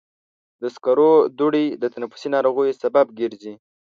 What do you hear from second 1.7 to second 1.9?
د